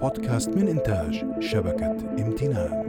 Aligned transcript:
هذا 0.00 0.08
البودكاست 0.08 0.48
من 0.48 0.68
إنتاج 0.68 1.24
شبكة 1.40 1.96
امتنان. 2.18 2.84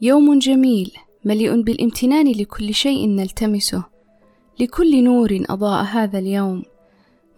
يوم 0.00 0.38
جميل 0.38 0.92
مليء 1.24 1.62
بالامتنان 1.62 2.32
لكل 2.32 2.74
شيء 2.74 3.08
نلتمسه. 3.08 3.84
لكل 4.60 5.04
نور 5.04 5.44
أضاء 5.50 5.84
هذا 5.84 6.18
اليوم. 6.18 6.62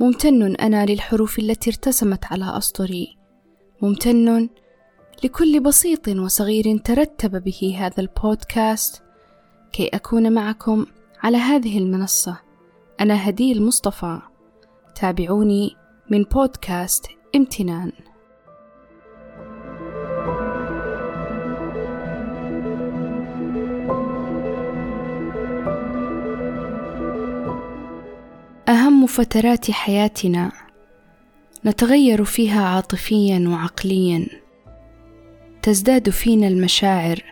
ممتن 0.00 0.56
أنا 0.56 0.86
للحروف 0.86 1.38
التي 1.38 1.70
ارتسمت 1.70 2.24
على 2.24 2.58
أسطري. 2.58 3.16
ممتن 3.82 4.48
لكل 5.24 5.60
بسيط 5.60 6.08
وصغير 6.08 6.78
ترتب 6.78 7.44
به 7.44 7.76
هذا 7.78 8.00
البودكاست. 8.00 9.02
كي 9.72 9.88
أكون 9.88 10.32
معكم 10.32 10.86
على 11.22 11.36
هذه 11.36 11.78
المنصة. 11.78 12.38
أنا 13.00 13.28
هدي 13.28 13.52
المصطفى. 13.52 14.20
تابعوني 14.94 15.76
من 16.10 16.22
بودكاست 16.22 17.06
امتنان. 17.36 17.92
أهم 28.68 29.06
فترات 29.06 29.70
حياتنا 29.70 30.52
نتغير 31.66 32.24
فيها 32.24 32.64
عاطفيا 32.64 33.48
وعقليا. 33.48 34.26
تزداد 35.62 36.10
فينا 36.10 36.48
المشاعر 36.48 37.22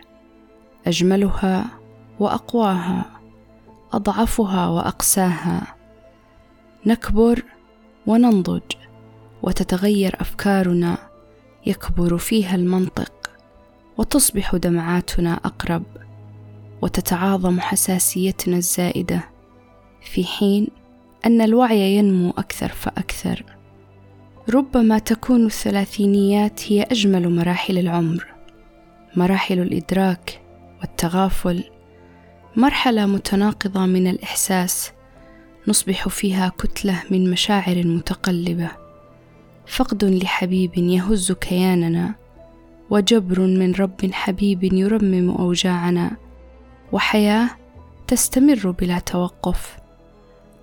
أجملها 0.87 1.76
وأقواها 2.19 3.05
أضعفها 3.93 4.67
وأقساها. 4.67 5.75
نكبر 6.85 7.43
وننضج 8.07 8.71
وتتغير 9.43 10.15
أفكارنا. 10.21 10.97
يكبر 11.65 12.17
فيها 12.17 12.55
المنطق 12.55 13.31
وتصبح 13.97 14.55
دمعاتنا 14.55 15.33
أقرب. 15.33 15.83
وتتعاظم 16.81 17.59
حساسيتنا 17.59 18.57
الزائدة 18.57 19.23
في 20.01 20.23
حين 20.23 20.67
أن 21.25 21.41
الوعي 21.41 21.95
ينمو 21.97 22.29
أكثر 22.29 22.67
فأكثر. 22.67 23.45
ربما 24.49 24.99
تكون 24.99 25.45
الثلاثينيات 25.45 26.71
هي 26.71 26.83
أجمل 26.83 27.35
مراحل 27.35 27.77
العمر. 27.77 28.27
مراحل 29.15 29.59
الإدراك 29.59 30.41
والتغافل 30.81 31.63
مرحلة 32.57 33.05
متناقضة 33.05 33.85
من 33.85 34.07
الإحساس 34.07 34.91
نصبح 35.67 36.07
فيها 36.07 36.51
كتلة 36.57 37.03
من 37.11 37.31
مشاعر 37.31 37.87
متقلبة. 37.87 38.71
فقد 39.67 40.03
لحبيب 40.03 40.77
يهز 40.77 41.31
كياننا 41.31 42.15
وجبر 42.89 43.39
من 43.39 43.73
رب 43.73 44.11
حبيب 44.11 44.63
يرمم 44.63 45.29
أوجاعنا. 45.29 46.11
وحياة 46.91 47.49
تستمر 48.07 48.71
بلا 48.71 48.99
توقف. 48.99 49.77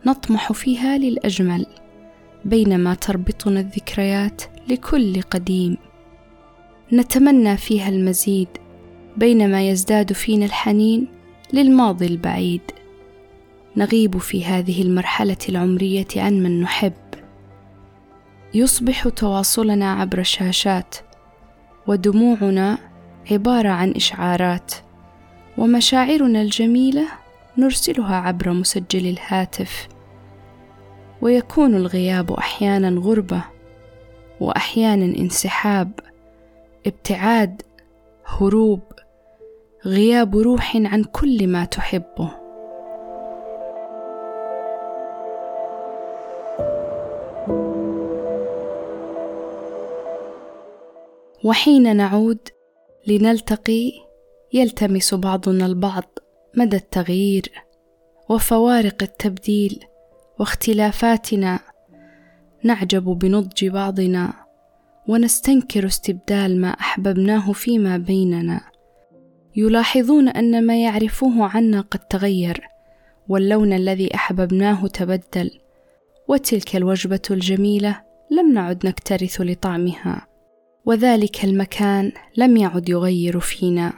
نطمح 0.06 0.52
فيها 0.52 0.98
للأجمل 0.98 1.66
بينما 2.44 2.94
تربطنا 2.94 3.60
الذكريات 3.60 4.42
لكل 4.68 5.22
قديم. 5.22 5.76
نتمنى 6.92 7.56
فيها 7.56 7.88
المزيد 7.88 8.48
بينما 9.16 9.68
يزداد 9.68 10.12
فينا 10.12 10.44
الحنين. 10.44 11.23
للماضي 11.54 12.06
البعيد. 12.06 12.60
نغيب 13.76 14.18
في 14.18 14.44
هذه 14.44 14.82
المرحلة 14.82 15.36
العمرية 15.48 16.06
عن 16.16 16.42
من 16.42 16.60
نحب. 16.60 16.92
يصبح 18.54 19.08
تواصلنا 19.08 19.92
عبر 19.92 20.22
شاشات 20.22 20.94
ودموعنا 21.86 22.78
عبارة 23.30 23.68
عن 23.68 23.90
إشعارات 23.90 24.74
ومشاعرنا 25.58 26.42
الجميلة 26.42 27.06
نرسلها 27.58 28.16
عبر 28.16 28.52
مسجل 28.52 29.06
الهاتف. 29.06 29.88
ويكون 31.22 31.74
الغياب 31.74 32.32
أحيانا 32.32 33.00
غربة 33.00 33.44
وأحيانا 34.40 35.18
انسحاب 35.18 36.00
ابتعاد 36.86 37.62
هروب 38.26 38.80
غياب 39.86 40.36
روح 40.36 40.76
عن 40.76 41.04
كل 41.04 41.46
ما 41.46 41.64
تحبه. 41.64 42.30
وحين 51.44 51.96
نعود 51.96 52.38
لنلتقي 53.06 53.92
يلتمس 54.52 55.14
بعضنا 55.14 55.66
البعض 55.66 56.18
مدى 56.56 56.76
التغيير 56.76 57.52
وفوارق 58.28 59.02
التبديل 59.02 59.84
واختلافاتنا. 60.38 61.60
نعجب 62.62 63.04
بنضج 63.04 63.66
بعضنا 63.66 64.32
ونستنكر 65.08 65.86
استبدال 65.86 66.60
ما 66.60 66.68
أحببناه 66.68 67.52
فيما 67.52 67.96
بيننا. 67.96 68.73
يلاحظون 69.56 70.28
أن 70.28 70.66
ما 70.66 70.82
يعرفوه 70.82 71.56
عنا 71.56 71.80
قد 71.80 71.98
تغير 71.98 72.60
واللون 73.28 73.72
الذي 73.72 74.14
أحببناه 74.14 74.86
تبدل 74.86 75.50
وتلك 76.28 76.76
الوجبة 76.76 77.22
الجميلة 77.30 78.00
لم 78.30 78.52
نعد 78.52 78.86
نكترث 78.86 79.40
لطعمها 79.40 80.26
وذلك 80.86 81.44
المكان 81.44 82.12
لم 82.36 82.56
يعد 82.56 82.88
يغير 82.88 83.40
فينا. 83.40 83.92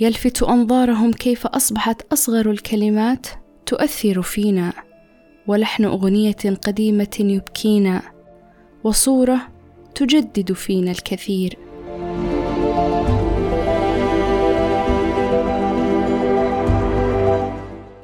يلفت 0.00 0.42
أنظارهم 0.42 1.12
كيف 1.12 1.46
أصبحت 1.46 2.12
أصغر 2.12 2.50
الكلمات 2.50 3.26
تؤثر 3.66 4.22
فينا 4.22 4.72
ولحن 5.46 5.84
أغنية 5.84 6.56
قديمة 6.62 7.16
يبكينا 7.20 8.02
وصورة 8.84 9.40
تجدد 9.94 10.52
فينا 10.52 10.90
الكثير. 10.90 11.58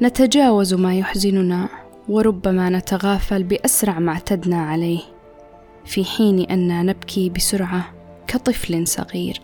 نتجاوز 0.02 0.74
ما 0.74 0.94
يحزننا 0.94 1.68
وربما 2.08 2.70
نتغافل 2.70 3.42
بأسرع 3.42 3.98
ما 3.98 4.12
اعتدنا 4.12 4.62
عليه 4.62 5.00
في 5.84 6.04
حين 6.04 6.40
اننا 6.40 6.82
نبكي 6.82 7.30
بسرعة 7.30 7.94
كطفل 8.26 8.86
صغير. 8.86 9.40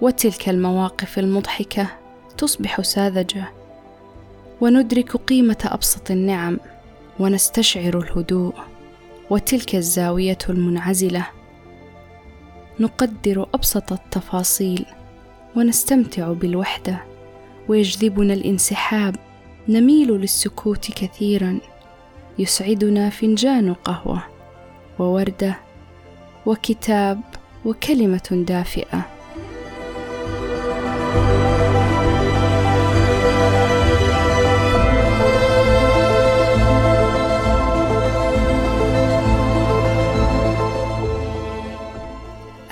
وتلك 0.00 0.48
المواقف 0.48 1.18
المضحكة 1.18 1.86
تصبح 2.38 2.80
ساذجة. 2.80 3.44
وندرك 4.60 5.16
قيمة 5.16 5.58
أبسط 5.64 6.10
النعم 6.10 6.58
ونستشعر 7.20 7.98
الهدوء 7.98 8.54
وتلك 9.30 9.74
الزاوية 9.74 10.38
المنعزلة. 10.48 11.26
نقدر 12.80 13.48
أبسط 13.54 13.92
التفاصيل 13.92 14.86
ونستمتع 15.56 16.32
بالوحدة. 16.32 17.17
ويجذبنا 17.68 18.34
الانسحاب. 18.34 19.16
نميل 19.68 20.12
للسكوت 20.12 20.90
كثيرا. 20.90 21.58
يسعدنا 22.38 23.10
فنجان 23.10 23.74
قهوة 23.74 24.22
ووردة 24.98 25.56
وكتاب 26.46 27.20
وكلمة 27.64 28.44
دافئة. 28.48 29.02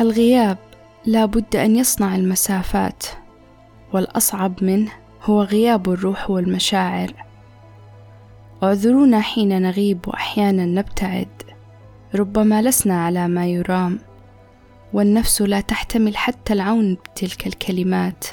الغياب. 0.00 0.58
لا 1.06 1.24
بد 1.24 1.56
أن 1.56 1.76
يصنع 1.76 2.16
المسافات. 2.16 3.25
والأصعب 3.92 4.64
منه 4.64 4.92
هو 5.22 5.42
غياب 5.42 5.88
الروح 5.88 6.30
والمشاعر. 6.30 7.12
اعذرونا 8.62 9.20
حين 9.20 9.62
نغيب 9.62 10.08
وأحيانا 10.08 10.64
نبتعد. 10.66 11.42
ربما 12.14 12.62
لسنا 12.62 13.04
على 13.04 13.28
ما 13.28 13.46
يرام 13.46 13.98
والنفس 14.92 15.42
لا 15.42 15.60
تحتمل 15.60 16.16
حتى 16.16 16.52
العون 16.52 16.94
بتلك 16.94 17.46
الكلمات. 17.46 18.24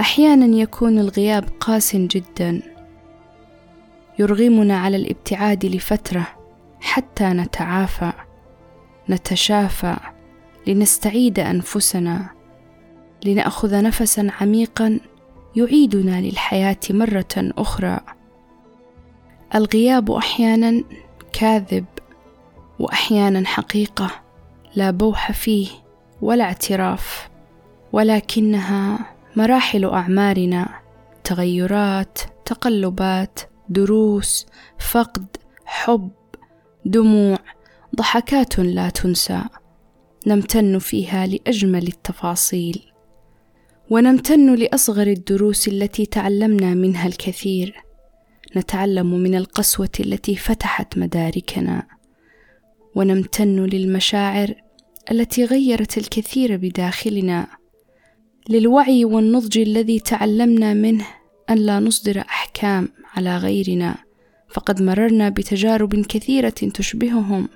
أحيانا 0.00 0.56
يكون 0.56 0.98
الغياب 0.98 1.44
قاس 1.60 1.96
جدا. 1.96 2.62
يرغمنا 4.18 4.78
على 4.78 4.96
الابتعاد 4.96 5.66
لفترة 5.66 6.26
حتى 6.80 7.24
نتعافى 7.24 8.12
نتشافى 9.10 9.96
لنستعيد 10.66 11.38
أنفسنا. 11.38 12.37
لنأخذ 13.24 13.82
نفسا 13.82 14.28
عميقا 14.40 15.00
يعيدنا 15.56 16.20
للحياة 16.20 16.80
مرة 16.90 17.34
أخرى. 17.36 18.00
الغياب 19.54 20.10
أحيانا 20.10 20.84
كاذب 21.32 21.84
واحيانا 22.78 23.46
حقيقة 23.46 24.10
لا 24.76 24.90
بوح 24.90 25.32
فيه 25.32 25.68
ولا 26.22 26.44
اعتراف 26.44 27.28
ولكنها 27.92 28.98
مراحل 29.36 29.84
أعمارنا 29.84 30.68
تغيرات 31.24 32.18
تقلبات 32.44 33.40
دروس 33.68 34.46
فقد 34.78 35.26
حب 35.66 36.10
دموع 36.84 37.38
ضحكات 37.96 38.58
لا 38.58 38.90
تنسى. 38.90 39.42
نمتن 40.26 40.78
فيها 40.78 41.26
لأجمل 41.26 41.86
التفاصيل. 41.86 42.87
ونمتن 43.90 44.54
لأصغر 44.54 45.06
الدروس 45.06 45.68
التي 45.68 46.06
تعلمنا 46.06 46.74
منها 46.74 47.06
الكثير. 47.06 47.74
نتعلم 48.56 49.14
من 49.14 49.34
القسوة 49.34 49.90
التي 50.00 50.36
فتحت 50.36 50.98
مداركنا. 50.98 51.86
ونمتن 52.94 53.64
للمشاعر 53.64 54.54
التي 55.10 55.44
غيرت 55.44 55.98
الكثير 55.98 56.56
بداخلنا. 56.56 57.46
للوعي 58.48 59.04
والنضج 59.04 59.58
الذي 59.58 60.00
تعلمنا 60.00 60.74
منه 60.74 61.06
أن 61.50 61.58
لا 61.58 61.80
نصدر 61.80 62.20
أحكام 62.20 62.88
على 63.14 63.36
غيرنا. 63.36 63.96
فقد 64.48 64.82
مررنا 64.82 65.28
بتجارب 65.28 66.06
كثيرة 66.06 66.48
تشبههم. 66.48 67.48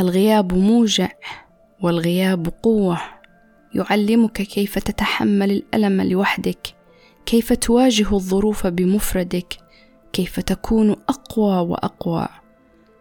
الغياب 0.00 0.54
موجع 0.54 1.08
والغياب 1.82 2.48
قوة. 2.62 3.00
يعلمك 3.74 4.32
كيف 4.32 4.78
تتحمل 4.78 5.50
الألم 5.50 6.00
لوحدك 6.00 6.74
كيف 7.26 7.52
تواجه 7.52 8.12
الظروف 8.12 8.66
بمفردك 8.66 9.56
كيف 10.12 10.40
تكون 10.40 10.90
أقوى 10.90 11.68
وأقوى 11.68 12.28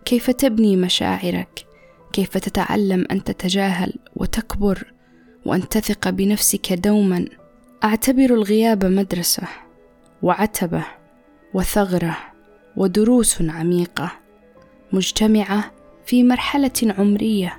كيف 0.06 0.30
تبني 0.32 0.76
مشاعرك 0.76 1.66
كيف 2.14 2.38
تتعلم 2.38 3.06
أن 3.12 3.24
تتجاهل 3.24 3.94
وتكبر 4.16 4.94
وأن 5.46 5.70
تثق 5.70 6.10
بنفسك 6.10 6.74
دوما. 6.74 7.26
أعتبر 7.84 8.26
الغياب 8.26 8.86
مدرسة 8.86 9.44
وعتبة 10.22 10.84
وثغرة 11.54 12.18
ودروس 12.78 13.42
عميقة 13.42 14.12
مجتمعة 14.94 15.77
في 16.08 16.24
مرحلة 16.24 16.72
عمرية. 16.84 17.58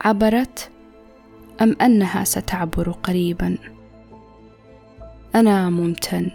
عبرت 0.00 0.70
أم 1.60 1.76
أنها 1.80 2.24
ستعبر 2.24 2.90
قريبا؟ 2.90 3.58
أنا 5.34 5.70
ممتن. 5.70 6.30